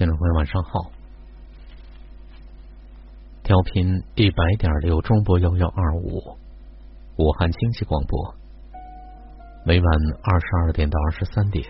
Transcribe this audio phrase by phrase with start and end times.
[0.00, 0.90] 听众朋友，晚上好。
[3.42, 6.38] 调频一百点六中波幺幺二五，
[7.18, 8.34] 武汉经济广播。
[9.62, 9.86] 每晚
[10.22, 11.66] 二十二点到二十三点，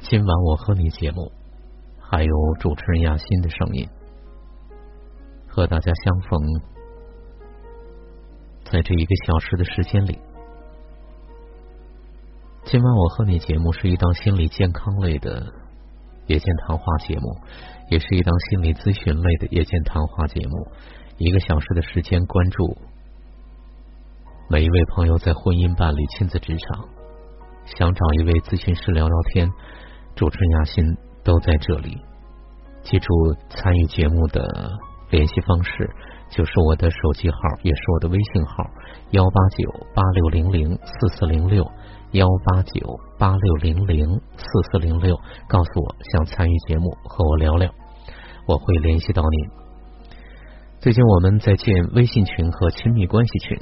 [0.00, 1.30] 今晚我和你节目，
[2.00, 3.86] 还有主持人亚欣的声音，
[5.48, 6.40] 和大家相逢，
[8.64, 10.18] 在这一个小时的时间里。
[12.64, 15.52] 今晚我和你节目是一档心理健康类的
[16.28, 17.36] 夜间谈话节目，
[17.90, 20.68] 也是一档心理咨询类的夜间谈话节目。
[21.16, 22.78] 一个小时的时间，关注
[24.48, 26.88] 每一位朋友在婚姻、伴侣、亲子、职场，
[27.64, 29.50] 想找一位咨询师聊聊天，
[30.14, 30.84] 主持人雅欣
[31.24, 31.98] 都在这里。
[32.82, 33.08] 记住
[33.50, 34.70] 参与节目的
[35.10, 35.90] 联系方式，
[36.30, 38.64] 就是我的手机号，也是我的微信号：
[39.10, 41.64] 幺八九八六零零四四零六。
[42.12, 45.14] 幺八九八六零零四四零六，
[45.46, 47.70] 告诉我想参与节目和我聊聊，
[48.46, 49.50] 我会联系到您。
[50.80, 53.58] 最近我们在建微信群和亲密关系群，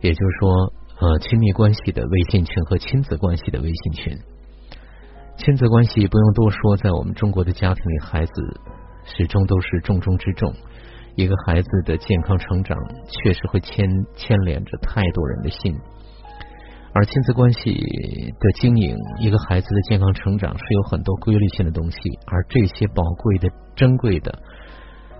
[0.00, 4.16] 也就是说，呃，亲密关系的微信群和亲子关系的微信群。
[5.36, 8.32] 亲子关系不用多说，在我们中国的家庭里，孩子
[9.02, 10.54] 始终都是重中之重。
[11.18, 15.74] 一个孩子的健康成长，确实会牵牵连着太多人的心。
[16.92, 17.72] 而亲子关系
[18.38, 24.32] 的经营，一个孩子的健康成长是有很多规律性的东西，而这些宝贵的、珍贵的、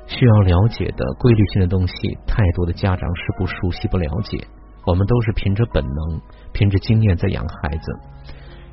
[0.06, 1.94] 需要了解的规律性的东西，
[2.28, 4.38] 太多的家长是不熟悉、不了解。
[4.86, 6.20] 我们都是凭着本能、
[6.52, 7.92] 凭着经验在养孩子，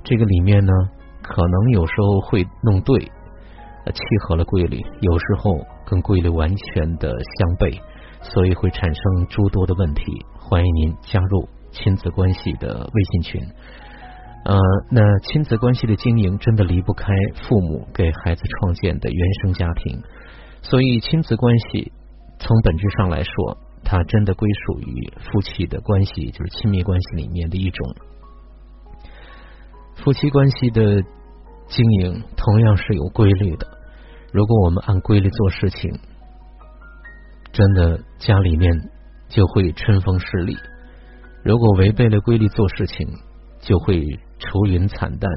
[0.03, 0.71] 这个里面呢，
[1.23, 3.11] 可能有时候会弄对，
[3.91, 7.79] 契合了规律，有时候跟规律完全的相悖，
[8.21, 10.03] 所以会产生诸多的问题。
[10.39, 11.47] 欢迎您加入。
[11.77, 13.41] 亲子关系的微信群，
[14.45, 14.57] 呃，
[14.89, 20.01] 那亲子关系的经营真的离不开父母给孩子创建的原生家庭，
[20.61, 21.91] 所以亲子关系
[22.39, 27.95] 从本质上来说，它真的归属于夫妻的关系，就是亲密关系里面的一种。
[29.97, 31.01] 夫妻关系的
[31.67, 33.67] 经营同样是有规律的，
[34.35, 35.97] 如果我们按规律做事情，
[37.53, 38.69] 真的家里面
[39.29, 40.57] 就会春风十里。
[41.41, 43.07] 如果违背了规律做事情，
[43.61, 45.31] 就会愁云惨淡。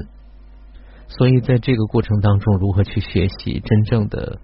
[1.07, 4.37] 所以，在这个过程当中，如何去学习真正的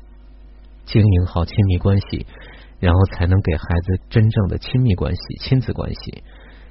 [0.86, 2.26] 经营好亲密关系，
[2.80, 6.24] 然后才能给孩子真正的亲密关系、亲子关系。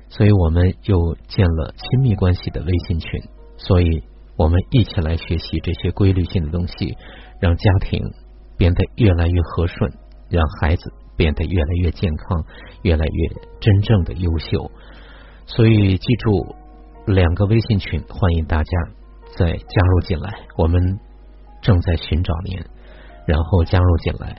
[0.08, 3.20] 所以我们又建了亲密关系的微信群。
[3.58, 4.04] 所以
[4.38, 6.96] 我们一起来学习这些规律性的东西，
[7.44, 8.00] 让家庭
[8.56, 9.92] 变得越来越和顺，
[10.30, 10.82] 让孩子。
[11.16, 12.44] 变得越来越健康，
[12.82, 13.28] 越来越
[13.60, 14.68] 真正的优秀。
[15.46, 16.56] 所以记住
[17.06, 18.70] 两个微信群，欢迎大家
[19.38, 20.28] 再加入进来。
[20.58, 20.98] 我们
[21.62, 22.58] 正在寻找您，
[23.28, 24.36] 然后加入进来。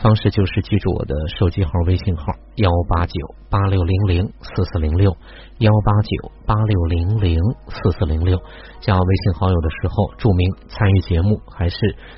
[0.00, 3.12] 方式就是记住我的手机号、微信号：幺八九
[3.50, 5.10] 八六零零四四零六，
[5.58, 7.36] 幺八九八六零零
[7.66, 8.38] 四四零六。
[8.80, 11.76] 加微信好友的时候，注明参与节目还是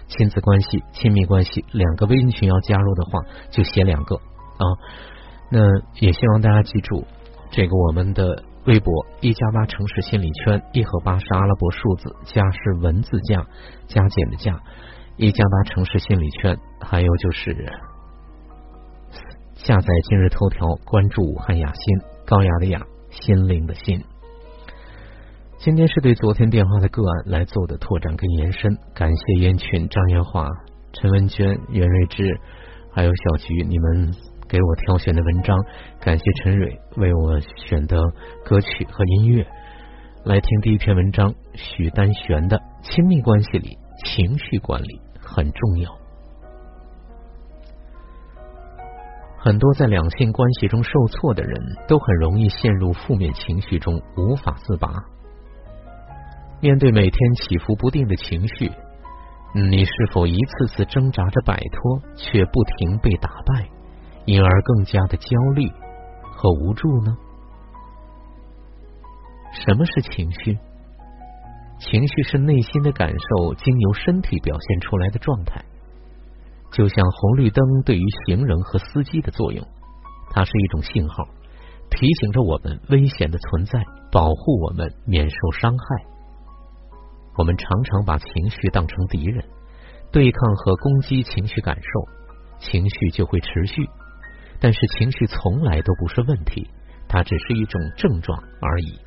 [0.08, 3.12] 亲子关系、亲密关系两个微信群要加入的话，
[3.50, 4.64] 就写两个啊。
[5.50, 5.60] 那
[6.00, 7.06] 也希望大家记住，
[7.50, 13.46] 这个我们的微博一加八城市心理圈，一和八是阿拉伯数字，加是文字加，
[13.86, 14.60] 加减的加。
[15.20, 17.54] 一加八城市心理圈，还有就是
[19.52, 24.02] 下载今日头条，关注武汉雅心，高雅的雅，心灵的心。
[25.58, 30.48] 今天是对昨天电话的个案来做的拓展跟延伸，感谢烟群、张艳华、
[30.94, 32.40] 陈文娟、袁瑞芝，
[32.90, 34.14] 还有小菊，你们
[34.48, 35.54] 给我挑选的文章，
[36.00, 37.98] 感谢陈蕊为我选的
[38.42, 39.46] 歌曲和音乐。
[40.24, 43.76] 来听第一篇文章，许丹璇的《亲密关系里
[44.06, 44.98] 情绪管理》。
[45.32, 45.96] 很重要。
[49.38, 51.56] 很多在两性关系中受挫的人
[51.88, 54.92] 都很容易陷入负面情绪中，无法自拔。
[56.60, 58.70] 面对每天起伏不定的情绪，
[59.54, 63.66] 你是否一次次挣扎着摆脱，却不停被打败，
[64.26, 65.70] 因而更加的焦虑
[66.20, 67.16] 和无助呢？
[69.52, 70.58] 什么是情绪？
[71.80, 75.64] 情绪是内心的感受，经由身体表现出来的状态，
[76.70, 79.66] 就像红绿灯对于行人和司机的作用，
[80.30, 81.24] 它是一种信号，
[81.90, 83.82] 提醒着我们危险的存在，
[84.12, 86.04] 保护我们免受伤害。
[87.38, 89.42] 我们常常把情绪当成敌人，
[90.12, 93.88] 对抗和攻击情绪感受，情绪就会持续。
[94.60, 96.68] 但是情绪从来都不是问题，
[97.08, 98.98] 它只是一种症状而已。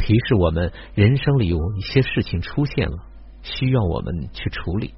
[0.00, 2.96] 提示我们，人生里有一些事情出现了，
[3.42, 4.94] 需要我们去处理。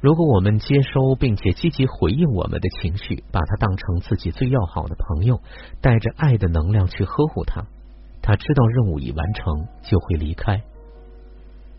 [0.00, 5.40] 如果我们接收并且积极回应我们的情绪，把它当成自己最要好的朋友，
[5.80, 7.66] 带着爱的能量去呵护它，
[8.22, 10.62] 他知道任务已完成，就会离开。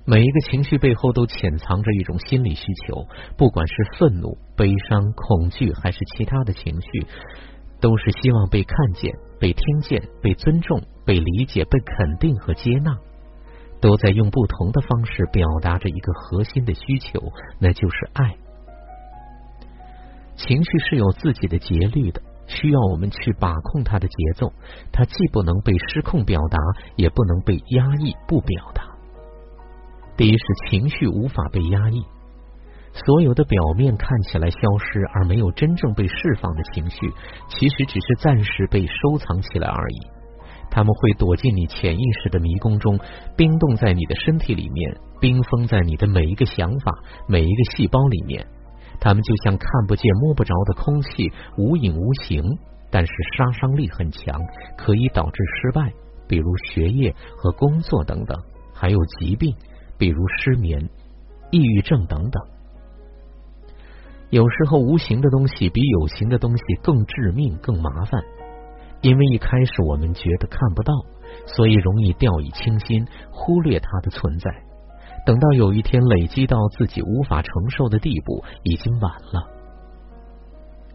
[0.05, 3.07] 每一个情绪背后都潜藏着一种心理需求，
[3.37, 7.07] 不管是愤怒、悲伤、恐惧，还是其他的情绪，
[7.81, 12.97] 都是希望被看见、被听见、被尊重、被理解、被肯定和接纳。
[13.81, 18.35] 都在用不同的方式表达着一个核心的需求，那就是爱。
[20.35, 24.51] 情绪是有自己的节律的，需要我们去把控它的节奏。
[24.91, 26.57] 它既不能被失控表达，
[26.97, 28.83] 也不能被压抑不表达。
[30.17, 32.03] 第一是情绪无法被压抑，
[32.93, 37.11] 所有的表面看起来消失而没有真正被释放的情绪，
[37.47, 40.07] 其实只是暂时被收藏起来而已。
[40.71, 42.99] 他们会躲进你潜意识的迷宫中，
[43.35, 46.91] 冰冻在你的身体里面，冰封在你的每一个想法、
[47.27, 48.45] 每一个细胞里面。
[48.99, 52.43] 他们就像看不见、摸不着的空气，无影无形，
[52.91, 54.39] 但是杀伤力很强，
[54.77, 55.91] 可以导致失败，
[56.27, 58.37] 比如学业和工作等等，
[58.73, 59.55] 还有疾病，
[59.97, 60.89] 比如失眠、
[61.49, 62.43] 抑郁症等等。
[64.29, 68.21] 有时候，无形的东西比有形的东西更致命、更麻烦。
[69.01, 70.93] 因为一开始我们觉得看不到，
[71.47, 74.51] 所以容易掉以轻心，忽略它的存在。
[75.25, 79.49] 等到有一天累积到自己无法承受的地步，已经晚了。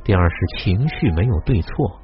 [0.05, 1.99] 第二是情绪没有对错，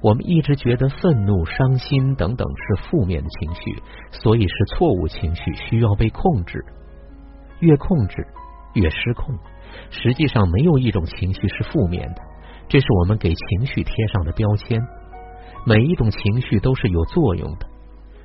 [0.00, 6.64] 我们一直觉得愤怒、伤心等等是负面的情绪，所以是错误情绪，需要被控制。
[7.60, 8.26] 越控制
[8.74, 9.36] 越失控。
[9.90, 12.22] 实际上没有一种情绪是负面的，
[12.68, 14.80] 这是我们给情绪贴上的标签。
[15.66, 17.66] 每一种情绪都是有作用的。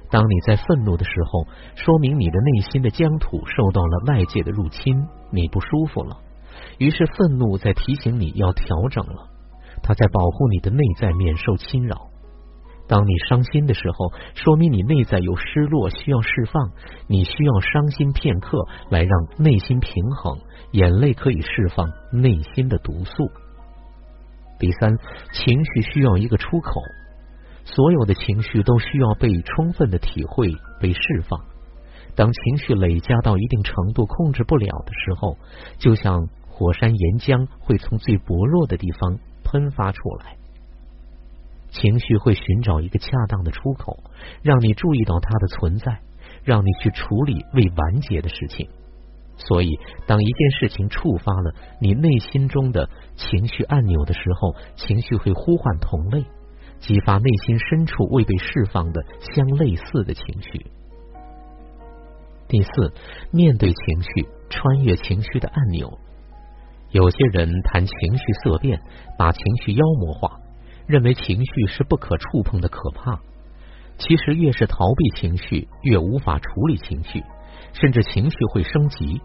[0.10, 6.18] 当你在愤怒的时候，说明你的内心的疆土受到了外界的入侵，你不舒服了。
[6.78, 9.28] 于是愤怒在提醒你要调整了，
[9.81, 12.12] 它在保护你的内在免受侵扰。
[12.94, 16.69] 当你伤心的时候，说明你内在有失落需要释放，
[17.07, 19.10] 你需要伤心片刻来让
[19.40, 20.38] 内心平衡，
[20.74, 23.31] 眼泪可以释放内心的毒素。
[24.60, 24.95] 第三，
[25.31, 26.81] 情绪需要一个出口。
[27.66, 31.39] 所有的情绪都需要被充分的体会、被释放。
[32.13, 35.39] 当情绪累加到一定程度控制不了的时候，
[35.80, 40.38] 就像火山岩浆会从最薄弱的地方喷发出来。
[41.74, 44.04] 情绪会寻找一个恰当的出口，
[44.42, 46.00] 让你注意到它的存在，
[46.44, 48.70] 让你去处理未完结的事情。
[49.36, 56.24] 所以，当一件事情触发了你内心中的情绪按钮的时候，情绪会呼唤同类。
[56.80, 59.02] 激发内心深处未被释放的
[59.34, 60.66] 相类似的情绪。
[62.50, 62.94] 第四，
[63.31, 65.98] 面对情绪，穿越情绪的按钮。
[66.92, 68.81] 有些人谈情绪色变，
[69.18, 70.40] 把情绪妖魔化，
[70.88, 73.20] 认为情绪是不可触碰的可怕。
[73.98, 77.24] 其实，越是逃避情绪，越无法处理情绪，
[77.74, 79.22] 甚至情绪会升级。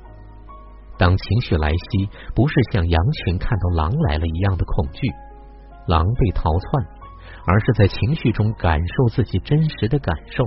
[0.99, 5.09] 当情绪来袭，不是像羊群看到狼来了一样的恐惧，
[5.87, 6.99] 狼被逃窜。
[7.47, 10.45] 而是在情绪中感受自己真实的感受，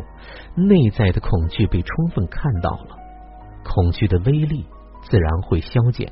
[0.55, 2.95] 内在的恐惧被充分看到了，
[3.63, 4.67] 恐惧的威力
[5.01, 6.11] 自然会消减。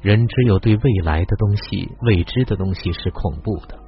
[0.00, 3.78] 人只有对未来的东西、未知的东西是恐怖的。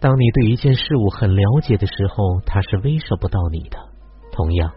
[0.00, 3.78] 当你对一件事物很了解的时候，它是威慑不到你的。
[4.32, 4.72] 同样，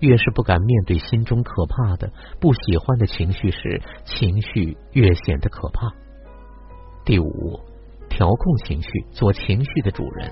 [0.00, 5.92] 越是不敢面对心中可怕的、不喜欢的情绪时，情绪越显得可怕。
[7.04, 7.60] 第五。
[8.14, 10.30] 调控情绪，做情绪的主人。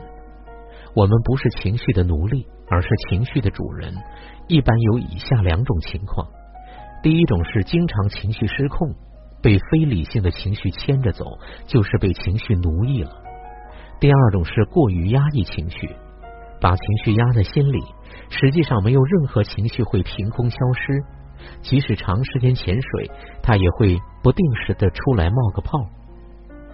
[0.95, 3.95] 我们不是情绪的奴隶，而是情绪的主人。
[4.49, 6.29] 一般有以下两种情况：
[7.03, 8.95] 第一种是经常情绪失控，
[9.43, 11.25] 被非理性的情绪牵着走，
[11.67, 13.11] 就是被情绪奴役了；
[14.01, 15.95] 第二种是过于压抑情绪，
[16.61, 17.79] 把情绪压在心里，
[18.29, 21.03] 实际上没有任何情绪会凭空消失，
[21.63, 23.11] 即使长时间潜水，
[23.43, 25.79] 它也会不定时的出来冒个泡。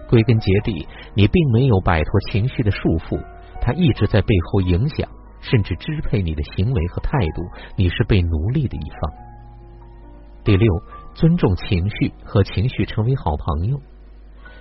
[0.09, 3.21] 归根结底，你并没有摆脱情绪的束缚，
[3.61, 5.09] 它一直在背后影响，
[5.41, 7.43] 甚至支配你的行为和态度。
[7.75, 8.99] 你是被奴隶的一方。
[10.45, 10.65] 第六，
[11.17, 13.81] 尊重情绪，和情绪成为好朋友。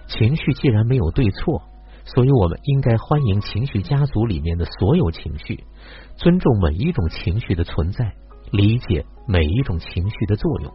[0.09, 1.61] 情绪既然没有对错，
[2.07, 5.65] 所以我们应该欢迎情绪家族里面的所有情绪，
[6.17, 8.15] 尊重每一种情绪的存在，
[8.51, 10.73] 理解每一种情绪的作用。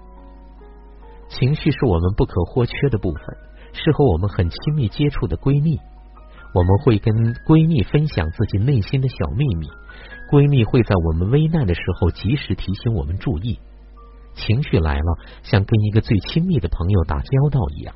[1.29, 3.21] 情绪是我们不可或缺的部分。
[3.73, 5.79] 是和我们很亲密接触的闺蜜，
[6.53, 7.15] 我们会跟
[7.47, 9.69] 闺蜜分享自己内心的小秘密。
[10.29, 13.59] 闺蜜会在我们危难的时候及时提醒我们注意。
[14.35, 17.95] 情绪来了，像跟一个最亲密的朋友打交道一样，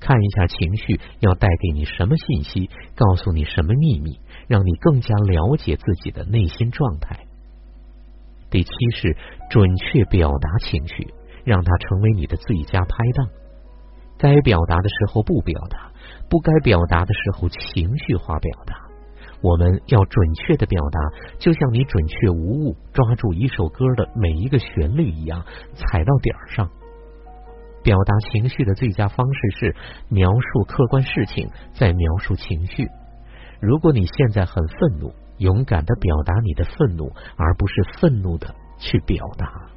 [0.00, 7.26] 看一下情绪要带给你什么信息，告诉你什么秘密，让你更加了解自己的内心状态。
[8.50, 9.16] 第七是
[9.50, 11.12] 准确表达情绪，
[11.44, 13.28] 让它成为你的最佳拍档。
[14.16, 15.90] 该表达的时候不表达，
[16.30, 18.83] 不该表达的时候情绪化表达。
[19.44, 20.98] 我们要准确的表达，
[21.38, 26.70] 就像你准确无误抓住一首歌的每一个旋律一样，踩到点儿上。
[27.82, 29.76] 表达情绪的最佳方式是
[30.08, 32.88] 描述客观事情，再描述情绪。
[33.60, 39.73] 如果你现在很愤怒，勇敢的表达你的愤怒，而不是愤怒的去表达。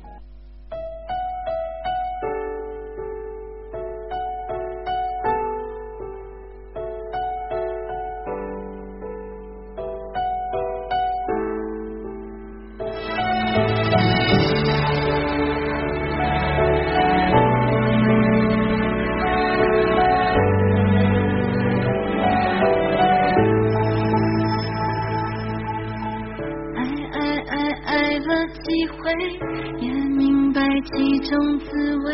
[30.57, 32.07] 白其中滋味，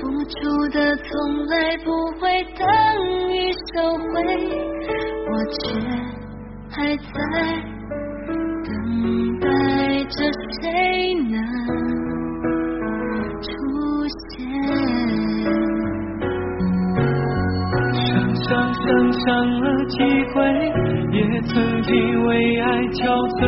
[0.00, 0.38] 付出
[0.68, 1.90] 的从来不
[2.20, 2.22] 会
[2.56, 2.62] 等
[3.32, 4.14] 于收回，
[5.26, 5.58] 我却
[6.70, 7.02] 还在
[8.62, 8.70] 等
[9.40, 9.48] 待
[10.04, 10.16] 着
[10.62, 10.62] 谁
[11.14, 11.34] 能
[13.42, 13.44] 出
[14.30, 14.30] 现。
[17.92, 19.26] 伤伤伤伤
[19.60, 19.98] 了几
[20.32, 20.38] 回，
[21.10, 21.52] 也曾
[21.82, 21.92] 经
[22.24, 23.42] 为爱憔悴，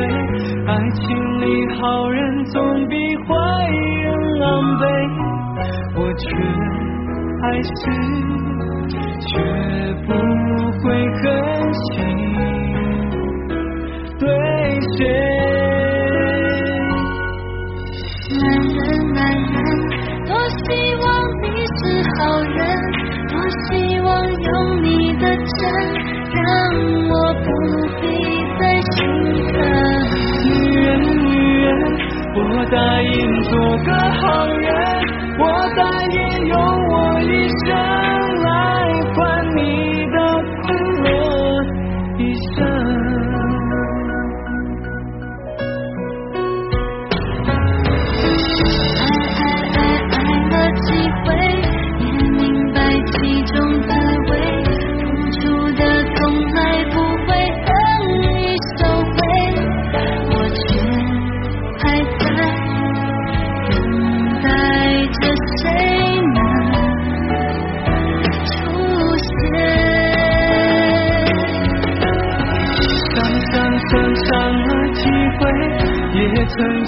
[0.67, 1.07] 爱情
[1.41, 1.45] 里
[1.81, 2.97] 好人总比。
[3.29, 3.35] 坏，
[6.19, 6.25] 却
[7.43, 7.71] 还是
[9.27, 9.31] 绝
[10.07, 10.09] 不
[10.81, 10.85] 会
[11.17, 11.23] 狠
[11.75, 11.85] 心
[14.19, 14.25] 对
[14.97, 14.99] 谁。
[18.39, 18.79] 男人，
[19.15, 19.57] 男人，
[20.27, 20.65] 多希
[20.97, 21.05] 望
[21.43, 21.45] 你
[21.77, 21.81] 是
[22.19, 22.59] 好人，
[23.29, 23.35] 多
[23.67, 24.87] 希望有你
[25.19, 25.63] 的真，
[26.33, 26.43] 让
[27.09, 27.13] 我
[27.45, 27.47] 不
[28.01, 28.05] 必
[28.59, 28.95] 再心
[29.53, 29.55] 疼。
[30.45, 30.47] 女
[30.81, 31.27] 人，女
[31.63, 31.67] 人。
[32.39, 33.53] 我答应做
[33.85, 33.89] 个
[34.21, 34.67] 好人，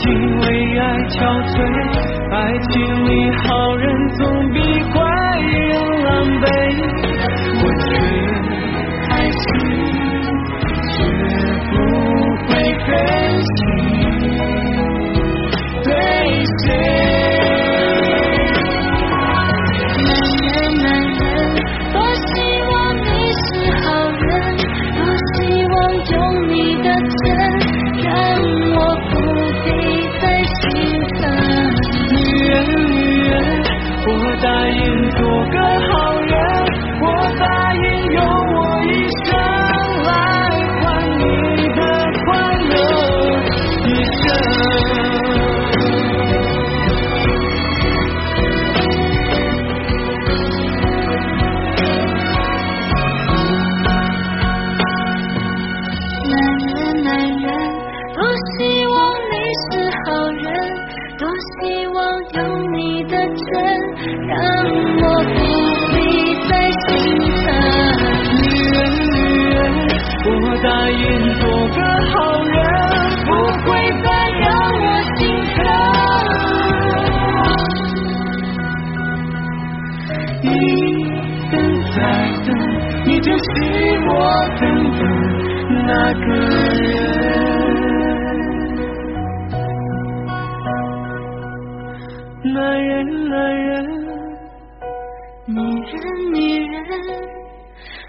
[0.09, 1.68] 也曾经为爱憔悴，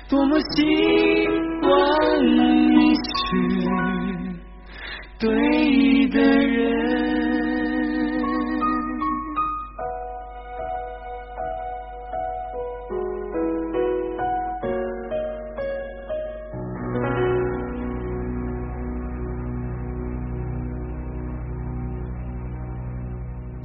[0.09, 1.39] 多么希。
[1.61, 2.99] 望你是
[5.19, 6.88] 对的人。